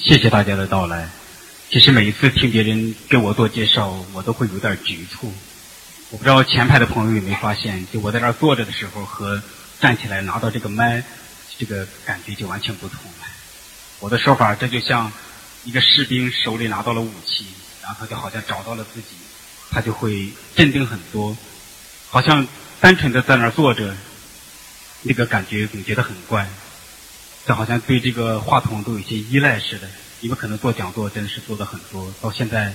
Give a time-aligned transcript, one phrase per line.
[0.00, 1.10] 谢谢大家的到来。
[1.70, 5.30] 其实每一次听别人给我做介绍，我都会有点局促。
[6.08, 9.42] 我不知道前排的朋友有没有发现，就我在这儿坐着的时候和
[9.80, 11.04] 站起来拿到这个麦，
[11.58, 13.26] 这个感觉就完全不同了。
[14.00, 15.12] 我的说法，这就像
[15.64, 17.44] 一个士兵手里拿到了武器，
[17.82, 19.08] 然后他就好像找到了自己，
[19.70, 21.36] 他就会镇定很多。
[22.08, 22.46] 好像
[22.80, 23.94] 单纯的在那儿坐着，
[25.02, 26.48] 那个感觉总觉得很怪，
[27.46, 29.88] 就好像对这个话筒都有些依赖似的。
[30.20, 32.72] 因为可能做讲座真的是做的很多，到现在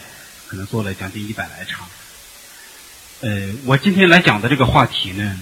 [0.47, 1.87] 可能做了将近一百来场。
[3.21, 5.39] 呃，我今天来讲的这个话题呢，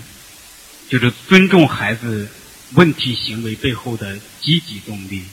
[0.87, 2.29] 就是尊重孩子
[2.73, 5.25] 问题行为背后的积极动力。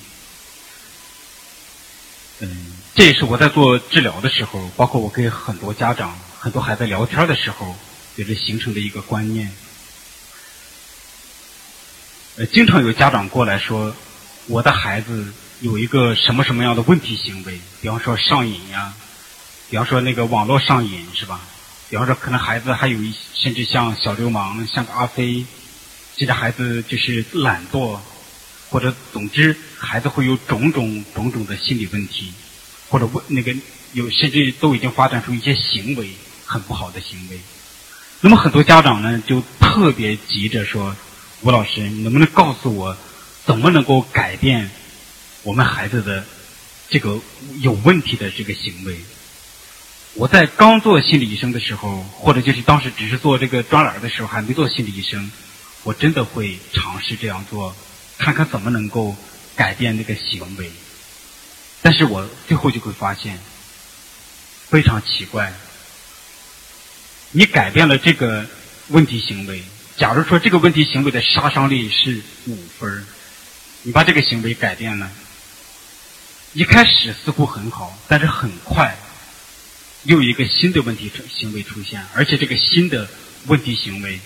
[2.41, 7.77] 嗯，这也是我在做治疗的时候，包括我跟很多家长、很多孩子聊天的时候，
[8.17, 9.53] 就是形成的一个观念。
[12.37, 13.95] 呃，经常有家长过来说，
[14.47, 15.33] 我的孩子。
[15.61, 18.95] 有一个什么什么样的问题行为，比方说上瘾呀，
[19.71, 21.41] 比方说那个网络上瘾是吧？
[21.89, 25.47] 比方说可能孩子还有一甚至像小流氓，像个阿飞，
[26.17, 27.97] 这个孩子就是懒惰，
[28.71, 32.33] 或者总之孩子会有种种种种的心理问题，
[32.89, 33.55] 或者问那个
[33.93, 36.11] 有甚至都已经发展出一些行为
[36.45, 37.39] 很不好的行为。
[38.21, 40.97] 那么很多家长呢就特别急着说
[41.43, 42.97] ：“吴老师，你能不能告诉我
[43.45, 44.71] 怎么能够改变？”
[45.43, 46.25] 我们孩子的
[46.89, 47.19] 这个
[47.61, 49.01] 有问题的这个行为，
[50.15, 55.33] 我在刚做心理医生的时候，或者就是当时只是做这个专栏的时候，还没做心理医生，
[55.83, 57.75] 我真的会尝试这样做，
[58.19, 59.17] 看看怎么能够
[59.57, 60.71] 改变那个行为。
[61.81, 63.41] 但是我最后就会发现，
[64.69, 65.53] 非常奇怪，
[67.33, 68.47] 你改变了这个
[68.91, 69.65] 问题行为，
[69.97, 73.07] 假如说这个问题行为的杀伤力是五分
[73.83, 75.11] 你把这个行为改变了。
[76.55, 78.97] 一开始似乎很好，但是很快
[80.05, 83.09] 又一个新的问题行为出现，而且这个新的
[83.47, 84.21] 问题行为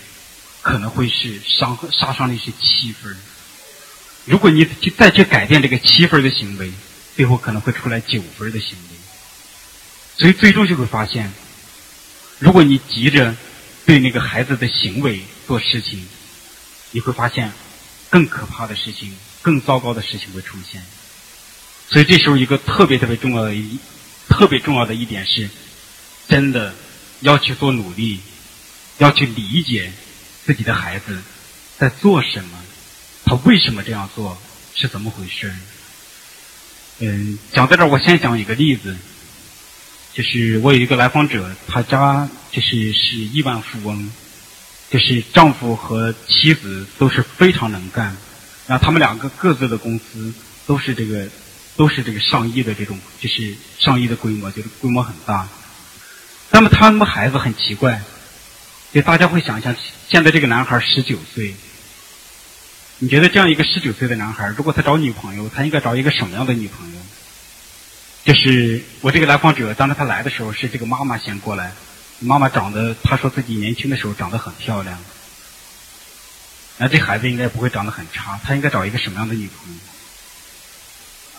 [0.61, 3.15] 可能会是伤杀伤力是七分。
[4.25, 6.71] 如果你去再去改变这个七分的行为，
[7.15, 8.97] 最后可能会出来九分的行为。
[10.17, 11.31] 所以最终就会发现，
[12.39, 13.35] 如果你急着
[13.85, 16.05] 对那个孩子的行为做事情，
[16.91, 17.51] 你会发现
[18.09, 20.83] 更可怕的事情、更糟糕的事情会出现。
[21.89, 23.79] 所以这时候一个特别特别重要的一
[24.27, 25.49] 特别重要的一点是，
[26.27, 26.75] 真的
[27.21, 28.19] 要去做努力，
[28.97, 29.93] 要去理解
[30.45, 31.21] 自己的孩子
[31.77, 32.59] 在做什么，
[33.25, 34.37] 他为什么这样做，
[34.75, 35.53] 是怎么回事？
[36.99, 38.97] 嗯，讲到这儿，我先讲一个例子，
[40.13, 44.11] 就是我有一个来访者，他家就是是亿万富翁，
[44.89, 48.15] 就是丈夫和妻子都是非常能干，
[48.67, 50.33] 然后他们两个各自的公司
[50.65, 51.27] 都是这个。
[51.77, 55.47] 都是这个上亿的这种，就是上亿的规模，就是规模很大。
[56.49, 58.01] 那么他们孩子很奇怪，
[58.91, 59.75] 就大家会想象，
[60.09, 61.53] 现在这个男孩十九岁，
[62.97, 66.99] 你觉得这样一个十九岁的男孩，如果他找女朋友，他应该找一个什么样的女朋友？
[68.25, 71.73] 就是我这个来访者，当时他来的时候，是这个妈妈先过来，
[72.19, 74.97] 妈妈长得，他说自己年轻的时候长得很漂亮，
[76.77, 79.79] 那这孩子应该不会长得很差，他应该找一个什么样的女朋友？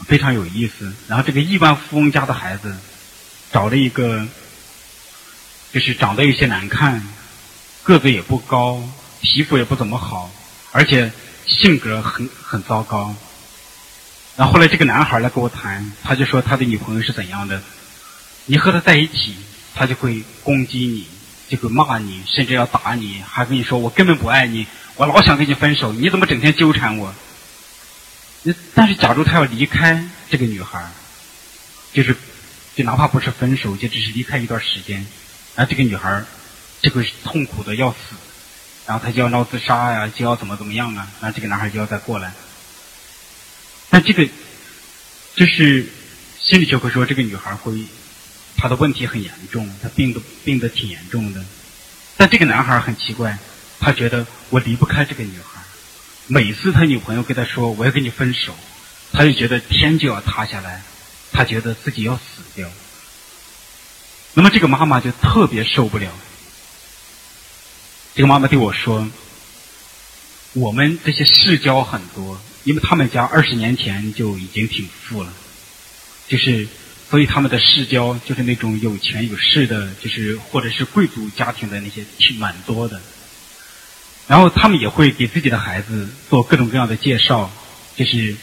[0.06, 0.93] 非常有意思。
[1.09, 2.77] 然后这个亿万富翁家的孩子，
[3.50, 4.27] 找了一个，
[5.72, 7.05] 就是长得有些难看，
[7.83, 8.81] 个子也不高，
[9.21, 10.31] 皮肤也不怎么好，
[10.71, 11.10] 而且
[11.47, 13.15] 性格很很糟糕。
[14.37, 17.60] 然后后来这个男孩来跟我谈，他就说他的女朋友是怎样的。
[18.47, 19.34] 你和他在一起，
[19.78, 21.06] 他就会攻击你，
[21.49, 24.66] 就会骂你，甚至要打你，还跟你说我根本不爱你，
[24.97, 27.15] 我老想跟你分手，你怎么整天纠缠我？
[28.43, 30.91] 那但是，假如他要离开这个女孩
[31.93, 32.16] 就是，
[32.75, 35.06] 就哪怕不是分手，就只是离开一段时间，
[35.55, 36.25] 然后这个女孩
[36.83, 37.97] 就会痛苦的要死，
[38.87, 42.33] 然后他就要闹自杀呀，就要怎么怎么样啊，然后这个男孩就要再过来。
[43.91, 44.28] 但这个
[45.34, 45.87] 就是
[46.41, 47.72] 心理学会说，这个女孩会
[48.59, 51.43] 他的问题很严重，他病的病的挺严重的。
[52.16, 53.39] 但这个男孩很奇怪，
[53.78, 55.63] 他觉得我离不开这个女孩。
[56.27, 58.53] 每次他女朋友跟他说我要跟你分手，
[59.13, 60.83] 他就觉得天就要塌下来，
[61.33, 62.69] 他觉得自己要死掉。
[64.34, 66.13] 那么这个妈妈就特别受不了。
[68.15, 69.09] 这个妈妈对我说
[70.53, 75.33] ：“我们这些世交很多，因为他们家二十年前就已经挺富了，
[76.27, 76.66] 就是
[77.10, 83.01] 所以他们的世交就是那种有钱有势的，就是或者是贵族家庭的那些挺蛮多的。”
[84.28, 87.51] 然后他们也会给自己的孩子做各种各样的介绍，
[87.97, 88.37] 就是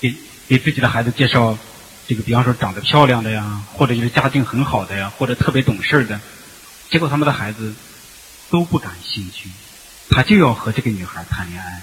[0.00, 0.14] 给
[0.46, 1.58] 给自己的孩子介绍
[2.06, 6.20] 这个，比方说长得漂亮的呀，或者就是家境很好的呀，或者特别懂事的，
[6.88, 7.74] 结果他们的孩子
[8.48, 9.50] 都不感兴趣，
[10.08, 11.82] 他就要和这个女孩谈恋爱，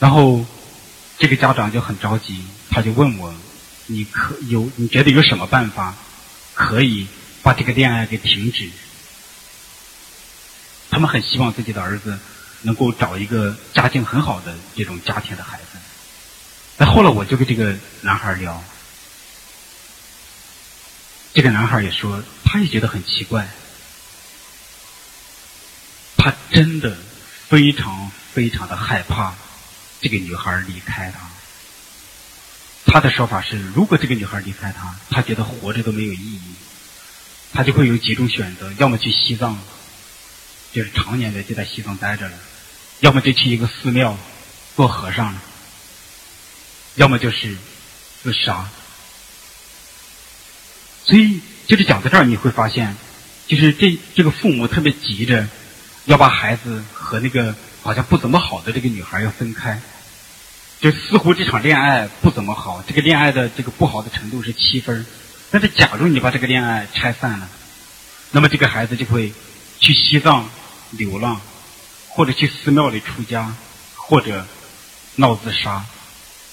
[0.00, 0.46] 然后
[1.18, 3.34] 这个家长就很着急，他就问我
[3.86, 4.70] ：“你可有？
[4.76, 5.94] 你觉得有什么办法
[6.54, 7.06] 可以
[7.42, 8.70] 把这个恋爱给停止？”
[10.90, 12.18] 他们很希望自己的儿子
[12.62, 15.78] 能够找一个家境很好的这种家庭的孩子。
[16.76, 18.62] 那后来我就跟这个男孩聊，
[21.34, 23.48] 这个男孩也说，他也觉得很奇怪，
[26.16, 26.96] 他真的
[27.48, 29.34] 非常非常的害怕
[30.00, 31.28] 这个女孩离开他。
[32.88, 36.40] 他的说法是，如果这个女孩离开他，他觉得活着都没有意义，
[37.52, 39.56] 他就会有几种选择：要么去西藏。
[40.70, 42.34] 就是常年的就在西藏待着了，
[43.00, 44.18] 要么就去一个寺庙
[44.76, 45.40] 做和尚了，
[46.96, 47.56] 要么就是
[48.22, 48.68] 自杀。
[51.06, 52.94] 所以就是讲到这儿，你会发现，
[53.46, 55.48] 就是这这个父母特别急着
[56.04, 59.80] 要把孩子和那个好像不怎么好的这个女孩要分开，
[60.80, 65.04] 就似乎这场恋爱不怎么好，这个恋爱的这个不好的程度是七分，
[65.50, 67.48] 但是假如你把这个恋爱拆散了，
[68.30, 69.32] 那么这个孩子就会
[69.80, 70.48] 去西藏。
[70.92, 71.38] 流浪，
[72.08, 73.54] 或者去寺庙里出家，
[73.94, 74.46] 或者
[75.16, 75.84] 闹自杀，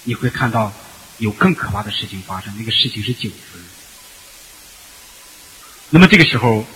[0.03, 0.73] 你会看到
[1.19, 2.53] 有更可怕的事情发生。
[2.57, 3.63] 那个事情是九分。
[5.89, 6.67] 那么这个时候，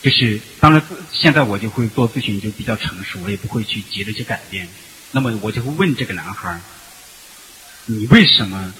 [0.00, 0.82] 就是当然，
[1.12, 4.66] 现在我就会做咨询，就比较成熟，我也不会去急着去改变。
[5.10, 6.58] 那么我就会问这个男孩
[7.86, 8.72] 你为什么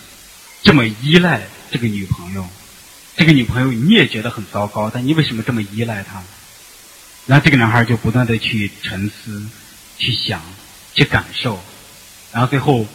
[0.63, 2.49] 这么依赖这个女朋友？
[3.17, 6.23] 这个女朋友你也觉得很糟糕，但你为什么这么依赖她？
[7.27, 9.47] 然后这个男孩就不断的去沉思、
[9.99, 10.43] 去想、
[10.95, 11.63] 去感受，
[12.33, 12.87] 然后最后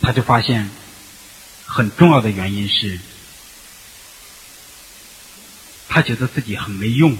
[0.00, 0.68] 他就发现
[1.66, 2.98] 很重要的原因是，
[5.88, 7.16] 他觉得自己很没用，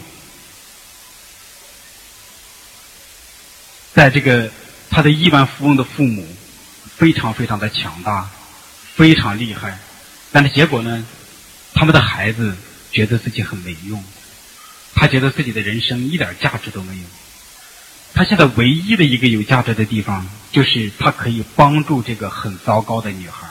[3.94, 4.50] 在这个
[4.90, 6.26] 他的亿万富翁的父母
[7.02, 8.30] 非常非常的强大，
[8.94, 9.76] 非常厉害，
[10.30, 11.04] 但是结果呢，
[11.74, 12.56] 他们的孩子
[12.92, 14.04] 觉得自己很没用。
[14.94, 17.02] 他觉得自己的人生一点价值都没有。
[18.14, 23.48] 他现在唯一的一个有价值的地方，就是他可以帮助这个很糟糕的女孩。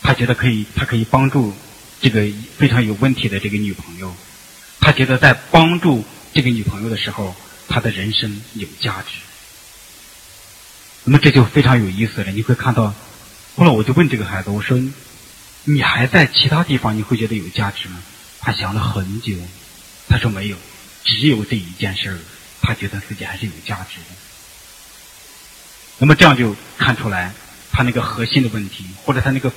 [0.00, 1.52] 他觉得可以，他可以帮助
[2.00, 2.26] 这个
[2.56, 4.16] 非常有问题的这个女朋友。
[4.80, 6.02] 他觉得在帮助
[6.32, 7.36] 这个女朋友的时候，
[7.68, 9.18] 他的人生有价值。
[11.04, 12.30] 那么这就非常有意思了。
[12.30, 12.94] 你会看到，
[13.56, 14.78] 后来我就问这个孩子，我说
[15.64, 18.00] ：“你还在其他地方你会觉得有价值吗？”
[18.40, 19.34] 他想了很久，
[20.08, 20.56] 他说没有，
[21.04, 22.18] 只有这一件事儿，
[22.60, 24.16] 他觉得自己还是有价值的。
[25.98, 27.32] 那么这样就看出来，
[27.70, 29.52] 他那个核心的问题，或者他那个，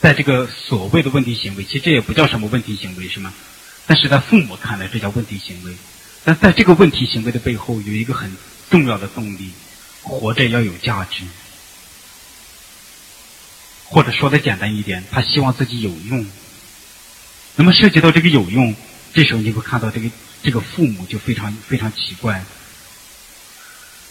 [0.00, 3.32] 在这个所谓的问题行为，其实这也不叫什么问题行为，是吗？
[3.86, 5.74] 但是在父母看来，这叫问题行为。
[6.24, 8.36] 但在这个问题行为的背后，有一个很
[8.70, 9.50] 重要的动力：
[10.08, 11.22] 活着要有价值。
[13.84, 16.26] 或者说的简单一点，他希望自己有用。
[17.56, 18.74] 那么涉及到这个有用，
[19.14, 20.10] 这时候你会看到这个
[20.42, 22.44] 这个父母就非常非常奇怪。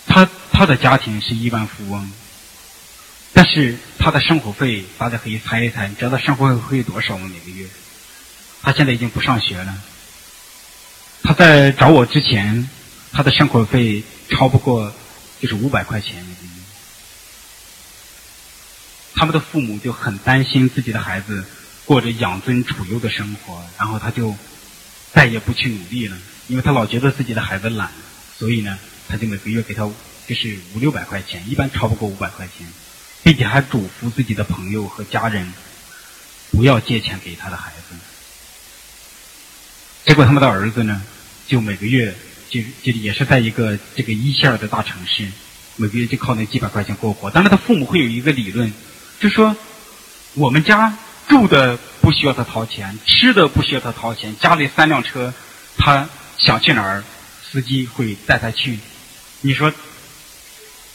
[0.07, 2.11] 他他的家庭是亿万富翁，
[3.33, 7.29] 但是他的生活费大家可以猜一猜，你知道他生活费会多少吗？
[7.31, 7.67] 每个月？
[8.63, 9.77] 他现在已经不上学了。
[11.23, 12.67] 他在找我之前，
[13.11, 14.91] 他的生活费超不过
[15.39, 16.49] 就是五百块钱每个月。
[19.15, 21.45] 他们的父母就很担心自己的孩子。
[21.85, 24.35] 过着养尊处优的生活，然后他就
[25.13, 26.17] 再也不去努力了，
[26.49, 27.89] 因为他老觉得自己的孩子懒，
[28.37, 28.77] 所以呢，
[29.07, 29.89] 他就每个月给他
[30.27, 32.67] 就是五六百块钱，一般超不过五百块钱，
[33.23, 35.53] 并且还嘱咐自己的朋友和家人
[36.51, 37.95] 不要借钱给他的孩子。
[40.03, 41.01] 结果他们的儿子呢，
[41.47, 42.13] 就每个月
[42.49, 45.27] 就就也是在一个这个一线的大城市，
[45.75, 47.29] 每个月就靠那几百块钱过活。
[47.31, 48.73] 当然，他父母会有一个理论，
[49.19, 49.55] 就说
[50.35, 50.97] 我们家。
[51.27, 55.33] 住的不需要他掏钱，吃的不需要他掏钱，家里三辆车，
[55.77, 57.03] 他想去哪儿，
[57.51, 58.79] 司机会带他去。
[59.41, 59.73] 你说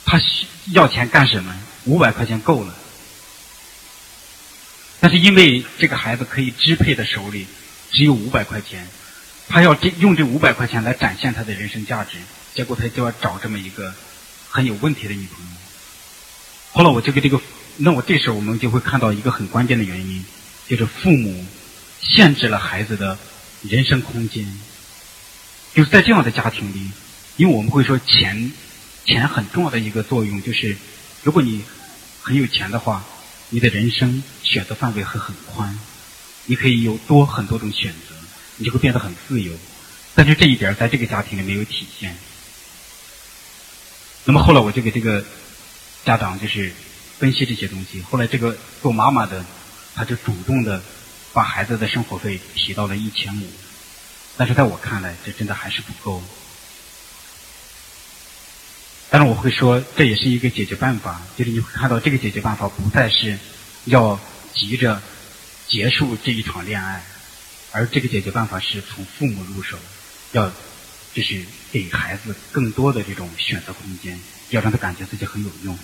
[0.07, 0.19] 他
[0.73, 1.55] 要钱干什么？
[1.85, 2.75] 五百块钱够了。
[5.01, 7.47] 但是因为这个孩子可以支配的手里
[7.91, 8.89] 只有五百块钱，
[9.49, 12.19] 他要这用这五百块钱来展现他的人生价值，
[12.55, 13.95] 结果他就要找这么一个
[14.49, 15.51] 很有问题的女朋友。
[16.73, 17.41] 后来我就给这个。
[17.79, 20.23] 那我这时候我们就会看到一个很关键的原因，
[20.69, 21.47] 就是父母
[22.03, 23.19] 限制了孩子的
[23.63, 24.47] 人生空间。
[25.75, 26.91] 就是在这样的家庭里，
[27.39, 28.53] 因为我们会说钱
[29.07, 30.77] 钱很重要的一个作用就是，
[31.23, 31.65] 如果你
[32.21, 33.03] 很有钱的话，
[33.49, 35.79] 你的人生选择范围会很宽，
[36.45, 38.12] 你可以有多很多种选择，
[38.57, 39.53] 你就会变得很自由。
[40.15, 42.17] 但是这一点在这个家庭里没有体现。
[44.25, 45.25] 那么后来我就给这个
[46.05, 46.73] 家长就是
[47.19, 48.03] 分析这些东西。
[48.03, 49.45] 后来这个做妈妈的，
[49.95, 50.83] 他就主动的
[51.33, 53.47] 把孩子的生活费提到了一千五。
[54.37, 56.23] 但是在我看来，这真的还是不够。
[59.11, 61.21] 但是我会说，这也是一个解决办法。
[61.37, 63.39] 就是你会看到，这个解决办法不再是
[63.85, 64.19] 要
[64.55, 65.03] 急着
[65.69, 67.05] 结束这一场恋爱，
[67.73, 69.79] 而这个解决办法是从父母入手，
[70.33, 70.52] 要
[71.12, 75.79] 就是给孩子更多的这种选择空间，要让他感觉自己很有用。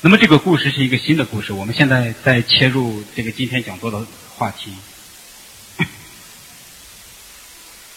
[0.00, 4.06] 那么这个故事是一个新的故事，我们现在在切入这个今天讲座的
[4.36, 4.72] 话题。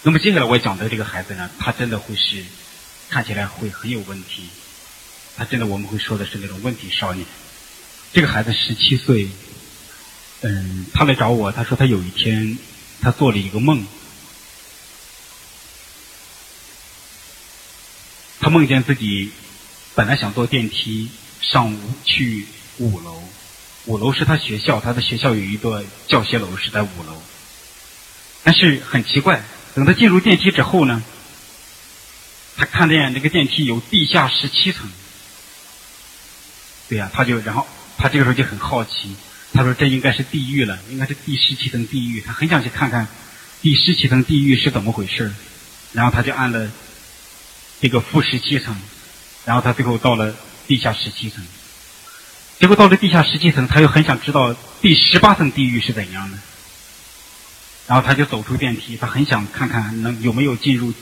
[0.03, 2.43] 那么接下来我讲的这个孩子呢，他真的会是。
[3.09, 4.49] 看起来会很有问题，
[5.37, 7.23] 他真的我们会说的是那种问题少年。
[8.11, 9.29] 这个孩子十七岁，
[10.45, 12.57] 嗯，他来找我，他说他有一天
[13.01, 13.88] 他做了一个梦，
[18.41, 19.31] 他梦见自己
[19.95, 21.09] 本来想坐电梯
[21.39, 22.45] 上五去
[22.77, 23.23] 五楼，
[23.85, 27.21] 五楼是他学校，他的学校有一座教学楼是在五楼，
[28.43, 29.41] 但是很奇怪，
[29.75, 31.01] 等他进入电梯之后呢？
[32.57, 34.91] 他看见那个电梯有地下十七层，
[36.89, 37.65] 对呀，他就然后
[37.97, 39.15] 他这个时候就很好奇，
[39.53, 43.07] 他说这应该是地狱了，应该是第十七层地狱，他很想去看看
[43.62, 45.31] 第十七层地狱是怎么回事
[45.93, 46.72] 然后他就按了
[47.79, 48.75] 这个负十七层，
[49.45, 50.36] 然后他最后到了
[50.67, 51.43] 地下十七层，
[52.60, 56.38] 结果到了地下十七层，他又很想知道第十八层地狱是怎样的，
[57.88, 60.93] 然后他就走出电梯，他很想看看能有没有进入。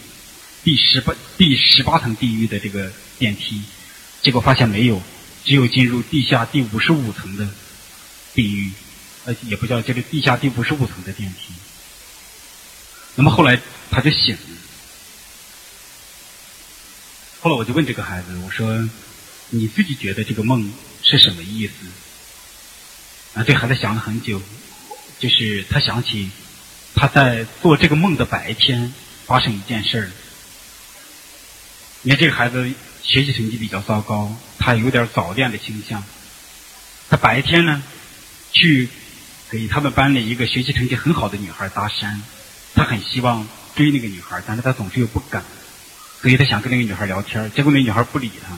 [0.63, 3.63] 第十八第十八层地狱的这个电梯，
[4.21, 5.01] 结果发现没有，
[5.43, 7.49] 只有进入地下第五十五层的
[8.33, 8.71] 地狱，
[9.25, 11.53] 呃，也不叫这个地下第五十五层的电梯。
[13.15, 13.59] 那么后来
[13.89, 14.57] 他就醒了，
[17.41, 18.89] 后来我就问这个孩子，我说
[19.51, 20.73] ：“你自己觉得这个梦
[21.03, 21.73] 是什么意思？”
[23.33, 24.41] 啊，这孩子想了很久，
[25.19, 26.29] 就是他想起
[26.95, 28.93] 他在做这个梦的白天
[29.25, 30.11] 发生一件事儿。
[32.01, 32.71] 你看这个孩子
[33.03, 36.03] 学习成绩比较糟糕，他有点早恋的倾向。
[37.09, 37.83] 他白天呢，
[38.51, 38.89] 去
[39.49, 42.19] 给他们班里一个学习成绩很好的女孩搭讪，
[42.73, 45.43] 他很希望追那个女孩，但是他总是又不敢，
[46.21, 48.57] 所以他想跟那个女孩聊天，结果那女孩不理他，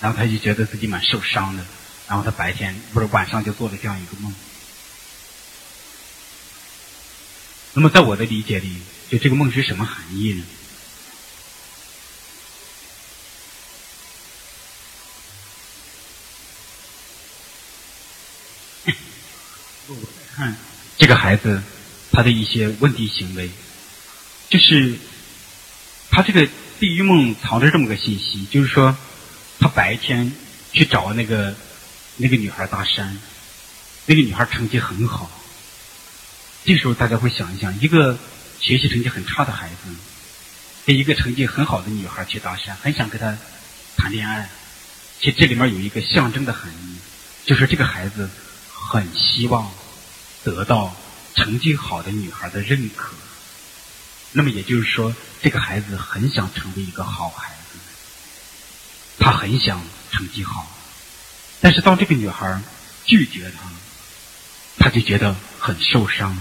[0.00, 1.64] 然后他就觉得自己蛮受伤的，
[2.08, 4.34] 然后他白天不是晚上就做了这样一个梦。
[7.74, 8.76] 那么在我的理解里，
[9.10, 10.44] 就这个梦是什么含义呢？
[20.38, 20.54] 看
[20.96, 21.60] 这个孩子，
[22.12, 23.50] 他的一些问题行为，
[24.48, 24.96] 就是
[26.12, 26.46] 他这个
[26.78, 28.96] 地狱梦藏着这么个信息，就是说
[29.58, 30.32] 他白天
[30.72, 31.56] 去找那个
[32.18, 33.16] 那个女孩搭讪，
[34.06, 35.28] 那个女孩成绩很好。
[36.64, 38.16] 这时候大家会想一想，一个
[38.60, 39.92] 学习成绩很差的孩子，
[40.86, 43.36] 跟一个成绩很好的女孩去搭讪，很想跟她
[43.96, 44.48] 谈恋爱。
[45.18, 46.96] 其实这里面有一个象征的含义，
[47.44, 48.30] 就是这个孩子
[48.72, 49.68] 很希望。
[50.48, 50.96] 得到
[51.34, 53.12] 成绩好的女孩的认可，
[54.32, 57.78] 那么也就是说，这个孩子很想成为一个好孩子，
[59.18, 60.66] 他很想成绩好，
[61.60, 62.62] 但是当这个女孩
[63.04, 63.70] 拒绝他，
[64.78, 66.38] 他就觉得很受伤，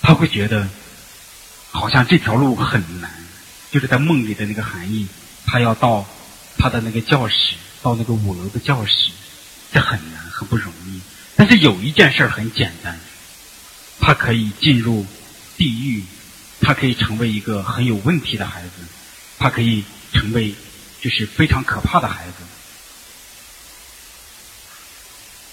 [0.00, 0.68] 他会觉得
[1.70, 3.24] 好像这条路很难，
[3.70, 5.06] 就是在梦里的那个含义，
[5.46, 6.04] 他要到
[6.58, 9.10] 他的那个教室，到那个五楼的教室，
[9.72, 11.00] 这很难，很不容易。
[11.34, 13.00] 但是有一件事很简单，
[14.04, 15.06] 他可以进入
[15.56, 16.02] 地狱，
[16.60, 18.70] 他可以成为一个很有问题的孩子，
[19.38, 20.52] 他可以成为
[21.00, 22.32] 就是非常可怕的孩子。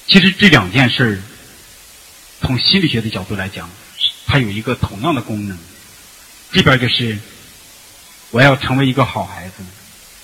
[0.08, 1.22] 其实这两件事
[2.42, 3.70] 从心理学的角度来讲，
[4.26, 5.56] 它有一个同样的功能。
[6.52, 7.20] 这边就是
[8.32, 9.64] 我要成为一个好孩子，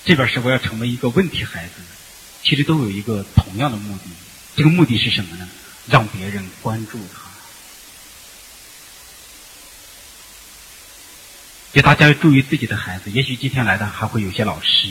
[0.04, 1.74] 这边是我要成为一个问题孩子，
[2.42, 4.10] 其实都有一个同样的目的。
[4.56, 5.48] 这个目的是什么呢？
[5.86, 7.25] 让别人关注他。
[11.72, 13.10] 就大家要注意自己的孩子。
[13.10, 14.88] 也许今天来的还会有些老师，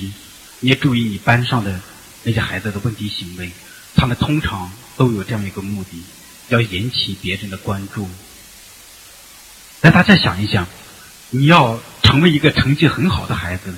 [0.59, 1.79] 你也注意你班上的
[2.23, 3.51] 那些孩子的问题行为。
[3.95, 6.03] 他们通常都有这样一个目的，
[6.49, 8.09] 要引起别人的关注。
[9.79, 10.67] 但大家想一想，
[11.29, 13.73] 你要成为一个成绩很好的孩子，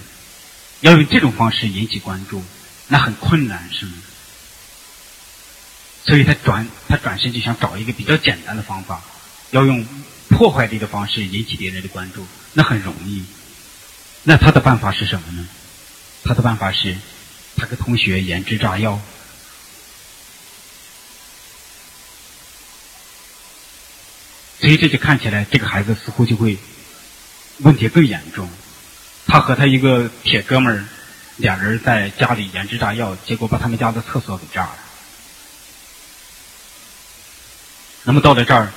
[0.81, 2.43] 要用这种方式引起关注，
[2.87, 3.93] 那很困难，是吗？
[6.03, 9.03] 所以他转他转身就想找一个比较简单的方法，
[9.51, 9.85] 要用
[10.29, 12.25] 破坏力的方式引起别人的关注，
[12.57, 13.23] 那很容易。
[14.23, 15.47] 那他的办法是什么呢？
[16.23, 16.97] 他的办法是，
[17.55, 18.99] 他跟同学研制炸药。
[24.59, 26.57] 所以这就看起来，这个孩子似乎就会
[27.59, 28.49] 问题更严重。
[29.27, 30.85] 他和他一个铁哥们儿，
[31.35, 34.77] 俩人在家里研制炸药，结果把他们家的厕所给炸了。
[38.01, 38.71] 那么到了这儿，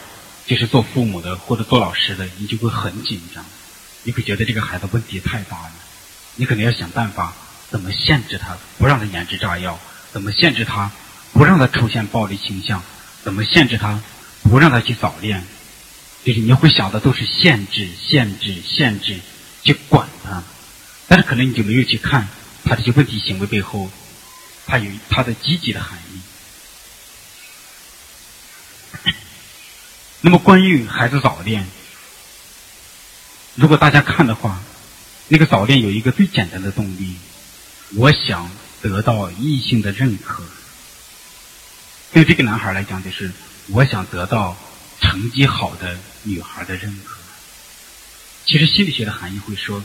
[0.46, 3.42] 就是做父母的或者做老师的，你就会很紧张。
[4.02, 5.72] 你会觉得这个孩子问题太大了，
[6.36, 7.34] 你可能要想办法
[7.70, 9.78] 怎么限制他，不让他研制炸药；
[10.12, 10.90] 怎么限制他，
[11.32, 12.80] 不让他出现暴力倾向；
[13.22, 14.00] 怎么限制他，
[14.42, 15.44] 不让他去早恋。
[16.24, 19.20] 就是你会想的都是限制、限制、限制，
[19.62, 20.42] 去管他。
[21.06, 22.28] 但是可能你就没有去看
[22.64, 23.90] 他这些问题行为背后，
[24.66, 26.20] 他有他的积极的含义。
[30.22, 31.66] 那么关于孩子早恋。
[33.60, 34.58] 如果大家看的话，
[35.28, 37.14] 那个早恋有一个最简单的动力，
[37.94, 38.50] 我想
[38.80, 40.42] 得到异性的认可。
[42.10, 43.30] 对这个男孩来讲，就是
[43.66, 44.56] 我想得到
[45.02, 47.18] 成绩好的女孩的认可。
[48.46, 49.84] 其实心理学的含义会说，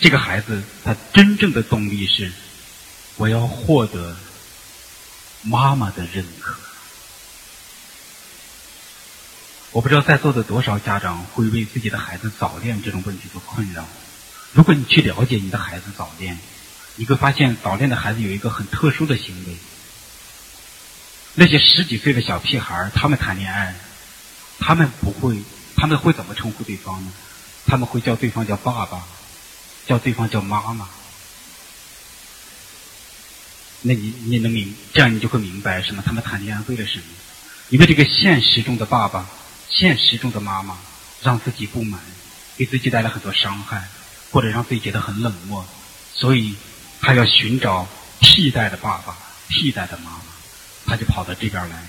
[0.00, 2.32] 这个孩子他真正的动力是，
[3.14, 4.16] 我要获得
[5.44, 6.56] 妈妈的认可。
[9.72, 13.86] 我不知道在座的多少家长会为自己的孩子早恋这种问题所困扰。
[14.52, 16.38] 如果你去了解你的孩子早恋，
[16.96, 19.56] 你会发现早恋的孩子有一个很特殊的行为。
[21.34, 23.74] 那些十几岁的小屁孩他们谈恋爱，
[24.58, 25.42] 他们不会，
[25.76, 27.12] 他们会怎么称呼对方呢？
[27.66, 29.04] 他们会叫对方叫爸爸，
[29.86, 30.88] 叫对方叫妈妈。
[33.82, 36.02] 那你你能明，这样你就会明白什么？
[36.04, 37.04] 他们谈恋爱为了什么？
[37.68, 39.28] 因为这个现实中的爸爸。
[39.70, 40.78] 现实中的妈妈
[41.22, 42.00] 让自己不满，
[42.56, 43.86] 给自己带来很多伤害，
[44.30, 45.64] 或者让自己觉得很冷漠，
[46.14, 46.54] 所以
[47.00, 47.86] 他要寻找
[48.18, 49.16] 替代的爸爸、
[49.48, 50.22] 替代的妈妈，
[50.86, 51.86] 他就跑到这边来，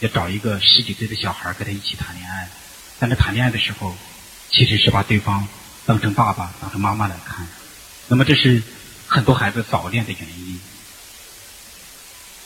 [0.00, 2.48] 要找一个十几岁的小孩跟他一起谈恋爱。
[2.98, 3.94] 但是谈恋爱的时候，
[4.50, 5.46] 其实是把对方
[5.86, 7.46] 当成爸爸、当成妈妈来看。
[8.08, 8.62] 那么这是
[9.06, 10.60] 很多孩子早恋的原因。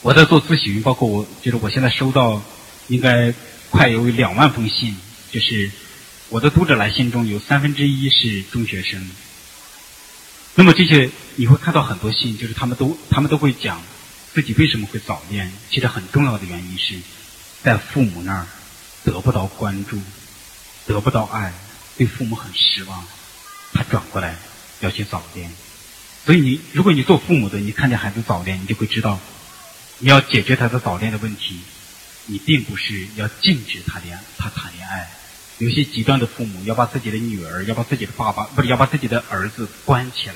[0.02, 2.42] 我在做咨询，包括我就是我现在收到
[2.88, 3.32] 应该。
[3.74, 4.96] 快有两万封信，
[5.32, 5.68] 就是
[6.28, 9.10] 我的读者来信中有三分之一是中学生。
[10.54, 13.82] 那么这些你会看到很多信，就是他们都他们都会讲
[14.32, 15.52] 自己为什么会早恋。
[15.72, 16.94] 其实很重要的原因是
[17.64, 18.46] 在父母那儿
[19.02, 20.00] 得不到关注，
[20.86, 21.52] 得不到爱，
[21.98, 23.04] 对父母很失望，
[23.72, 24.36] 他转过来
[24.78, 25.50] 要去早恋。
[26.24, 29.18] 所以你如果你做父母的，你看见孩子早恋，你就会知道
[29.98, 31.58] 你要解决他的早恋的问题。
[32.26, 35.10] 你并不是要禁止他恋他谈恋爱，
[35.58, 40.34] 有些极端的父母要把自己的女儿，要把自己的爸爸，不是要把自己的儿子关起来，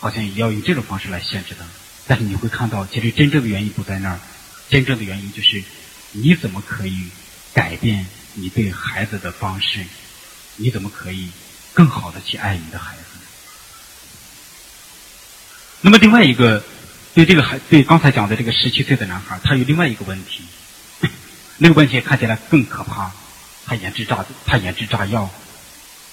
[0.00, 1.64] 好像也要用这种方式来限制他。
[2.08, 4.18] 但是你会看到，其实真正的原因不在那儿，
[4.68, 5.62] 真正的原因就是
[6.10, 7.08] 你怎么可以
[7.54, 9.84] 改变你对孩子的方式？
[10.56, 11.30] 你怎么可以
[11.72, 13.02] 更好的去爱你的孩子？
[15.80, 16.62] 那么另外一个，
[17.14, 20.42] 对这个孩，对刚才讲的这个十七岁的男孩，他有另外一个问题。
[21.62, 23.12] 那个问题看起来更可怕，
[23.64, 25.30] 他研制炸，他研制炸药，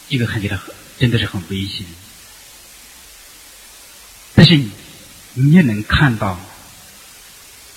[0.07, 1.87] 这个看起来很，真的是很危险。
[4.35, 4.69] 但是你，
[5.33, 6.39] 你也能看到，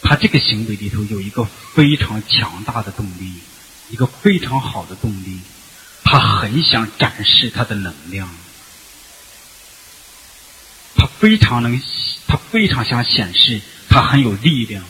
[0.03, 3.41] 他这个行为里头有一个非常强大的动力，
[3.89, 5.41] 一个非常好的动力，
[6.05, 8.29] 他很想展示他的能量，
[10.95, 11.81] 他非常能，
[12.27, 14.85] 他非常想显示他很有力量。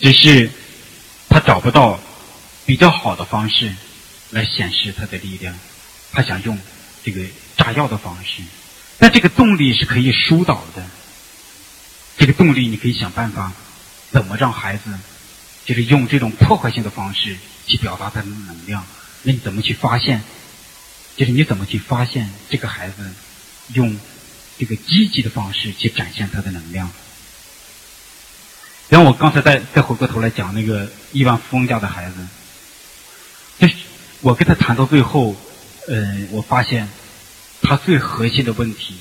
[0.00, 0.50] 只是
[1.28, 2.00] 他找不到
[2.66, 3.74] 比较好的方式
[4.30, 5.54] 来显示他的力量，
[6.12, 6.58] 他想用
[7.04, 7.22] 这个
[7.56, 8.42] 炸药的方式，
[8.98, 10.86] 但这个动力是可以疏导的。
[12.16, 13.52] 这个动力你可以想办法，
[14.10, 14.98] 怎么让孩子
[15.64, 17.36] 就是用这种破坏性的方式
[17.66, 18.84] 去表达他的能量？
[19.22, 20.22] 那你怎么去发现？
[21.16, 23.12] 就是你怎么去发现这个孩子
[23.74, 23.98] 用
[24.58, 26.90] 这个积极的方式去展现他的能量？
[28.90, 32.16] 然后我刚才再再回过头来讲那个亿万富翁家的孩子，
[33.60, 33.74] 就是
[34.20, 35.36] 我跟他谈到最后，
[35.86, 36.88] 呃，我发现
[37.62, 38.96] 他最核心的问题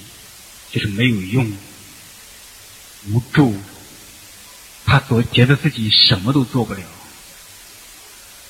[0.72, 1.52] 就是没有用、
[3.08, 3.58] 无助，
[4.86, 6.82] 他所觉得自己什么都做不了。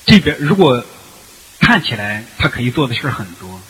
[0.05, 0.85] 这边如果
[1.61, 3.61] 看起来他可以做的事儿很多，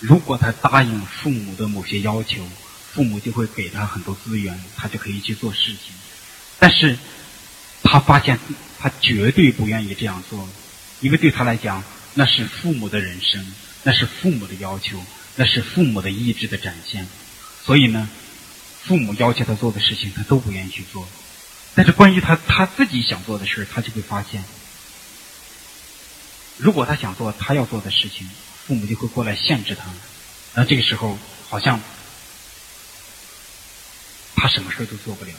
[0.00, 2.48] 如果他答应父母的某些要求，
[2.94, 5.92] 父母就会给他很多资源，他就可以去做事情。
[6.58, 6.98] 但是，
[7.82, 8.38] 他发现
[8.78, 10.48] 他绝对不愿意这样做，
[11.00, 15.00] 因为对他来讲，那是父母的人生，那是父母的要求，
[15.36, 17.06] 那是父母的意志的展现。
[17.64, 18.08] 所以呢，
[18.84, 21.08] 父母要求他做的事情，他都不愿意去做。
[21.74, 24.42] 但是关于他他自己想做的事他就会发现，
[26.56, 28.28] 如果他想做他要做的事情，
[28.66, 29.84] 父母就会过来限制他。
[30.54, 31.16] 那这个时候，
[31.48, 31.80] 好像
[34.34, 35.30] 他什么事都做不了。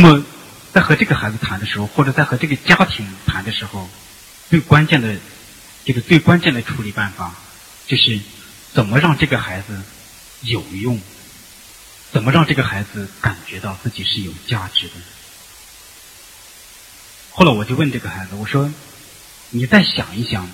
[0.00, 0.24] 那么，
[0.72, 3.88] 在和这个孩子谈的时候，或者在和这个家庭谈的时候，
[4.48, 5.16] 最关键的。
[5.84, 7.34] 这个最关键的处理办法，
[7.86, 8.20] 就是
[8.74, 9.82] 怎么让这个孩子
[10.42, 11.00] 有用，
[12.12, 14.92] 怎么让这个孩子感觉到自己是有价值的。
[17.30, 18.70] 后来我就问这个孩子，我说
[19.48, 20.46] ：“你再想一想，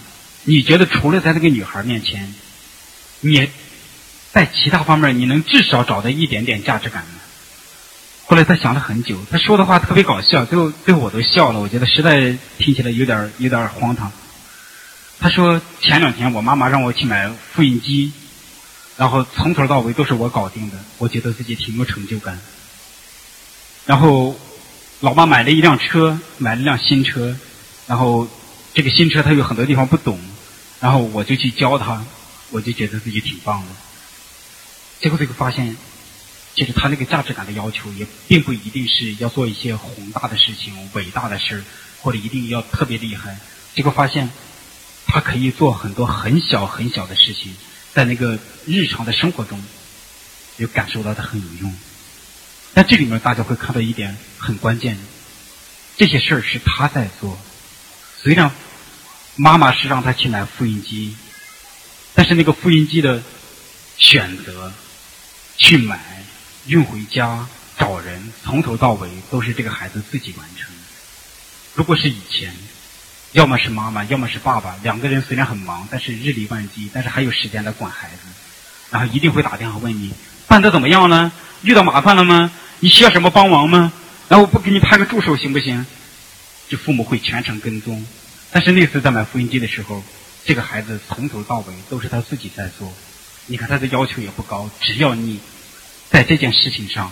[0.45, 2.33] 你觉得除了在那个女孩面前，
[3.21, 3.51] 你
[4.33, 7.21] 在其他方面你能至少找到一点点价值感吗？”
[8.27, 11.61] 后来他想了很久，他说的话特别搞笑，最后最后我都笑了。
[11.61, 14.11] 我觉得实在听起来有点有点荒唐。
[15.21, 18.13] 他说：“前两天我妈妈让我去买复印机，
[18.97, 22.39] 然后从头到尾都是我搞定的，我觉得自己挺有成就感。
[23.87, 24.39] 然后，
[25.01, 27.37] 老妈买了一辆车，买了辆新车，
[27.87, 28.27] 然后
[28.75, 30.19] 这个新车他有很多地方不懂，
[30.81, 32.05] 然后我就去教他，
[32.51, 33.67] 我就觉得自己挺棒的。
[35.01, 35.77] 结果这个发现，
[36.55, 41.63] 其实他那个价值感的要求也并不一定是要做一些宏大的事情、伟大的事
[42.01, 43.39] 或者一定要特别厉害。
[43.75, 44.31] 结果发现。”
[45.07, 47.55] 他可以做很多很小很小的事情，
[47.93, 49.63] 在那个日常的生活中，
[50.59, 51.73] 就感受到他很有用。
[52.73, 54.99] 但这里面大家会看到一点很关键，
[55.99, 57.39] 这些事儿是他在做。
[58.21, 58.51] 虽然
[59.37, 61.15] 妈妈是让他去买复印机，
[62.15, 63.23] 但是那个复印机的
[63.99, 64.73] 选择、
[65.59, 66.25] 去买、
[66.67, 67.47] 运回家、
[67.79, 70.71] 找人，从头到尾都是这个孩子自己完成。
[71.75, 72.55] 如果是以前。
[73.33, 78.29] 要么是妈妈，要么是爸爸，两个人虽然很忙，但是日理万机，但是还有时间来管孩子，
[78.93, 80.15] 然后一定会打电话问你
[80.47, 81.33] 办的怎么样了？
[81.63, 82.53] 遇到麻烦了吗？
[82.79, 83.93] 你需要什么帮忙吗？
[84.29, 85.85] 然后我不给你派个助手行不行？
[86.69, 88.07] 就父母会全程跟踪，
[88.53, 90.05] 但是那次在买复印机的时候，
[90.45, 92.93] 这个孩子从头到尾都是他自己在做。
[93.47, 95.41] 你看他的要求也不高，只要你
[96.15, 97.11] 在这件事情上，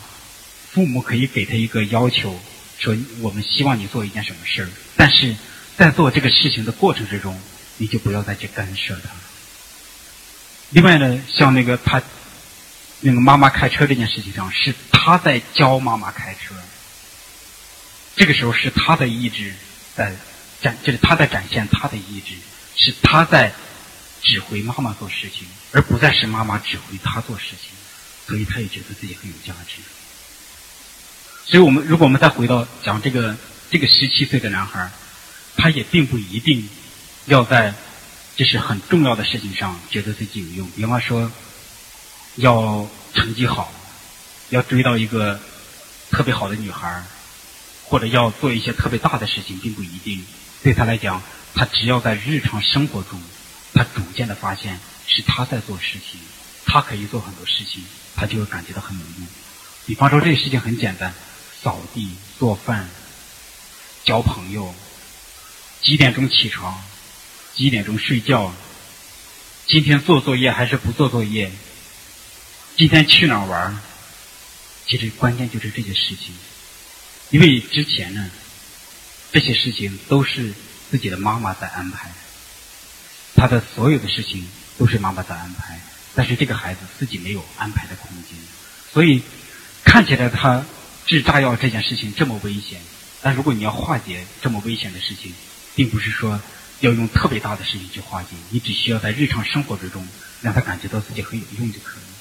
[0.71, 2.39] 父母可以给他一个要求，
[2.79, 5.35] 说我们希望你做一件什么事儿，但是。
[5.75, 7.41] 在做这个事情的过程之中，
[7.79, 9.11] 你就不要再去干涉他。
[10.69, 12.03] 另外呢，像那个他
[13.01, 16.55] 那个妈妈开车这件事情上，是他在教妈妈开车。
[18.17, 19.55] 这个时候是他的意志
[19.97, 20.15] 在
[20.61, 22.35] 展，就是他在展现他的意志，
[22.77, 23.53] 是他在
[24.23, 27.71] 指挥妈妈做事情，而不再是妈妈指挥他做事情。
[28.27, 29.83] 所以他也觉得自己很有价值。
[31.45, 33.37] 所以我们如果我们再回到讲这个
[33.71, 34.91] 这个十七岁的男孩。
[35.55, 36.67] 他也并不一定
[37.27, 37.75] 要在
[38.37, 40.71] 这是很重要的事情上觉得自己有用。
[40.71, 41.31] 比方说，
[42.37, 43.71] 要成绩好，
[44.49, 45.39] 要追到一个
[46.11, 47.05] 特别好的女孩
[47.85, 50.25] 或者要做一些特别大的事情，并不一定。
[50.63, 51.23] 对他来讲，
[51.55, 53.21] 他只要在日常生活中，
[53.75, 56.19] 他逐渐的发现是他在做事情，
[56.65, 59.27] 他可以做很多事情，他就会感觉到很有用。
[59.87, 61.15] 比方说，这个事情很简单：
[61.63, 62.89] 扫地、做饭、
[64.05, 64.75] 交朋友。
[65.81, 66.81] 几点钟起床？
[67.55, 68.55] 几点钟睡觉？
[69.67, 71.51] 今天做作业还是不做作业？
[72.77, 73.81] 今天去哪玩？
[74.87, 76.35] 其实关键就是这些事情，
[77.31, 78.31] 因为之前呢，
[79.33, 80.53] 这些事情都是
[80.91, 82.13] 自己的妈妈在安排，
[83.35, 84.49] 他的所有的事情
[84.79, 85.81] 都是妈妈在安排，
[86.15, 88.39] 但是这个孩子自己没有安排的空间，
[88.93, 89.23] 所以
[89.85, 90.65] 看起来他
[91.07, 92.81] 制炸药这件事情这么危险，
[93.23, 95.33] 但如果你要化解这么危险的事情，
[95.75, 96.41] 并不是说
[96.81, 100.07] 要用特别大的事情去化解，你只需要在日常生活之中
[100.43, 102.12] 让他感觉到自己很有用就可以。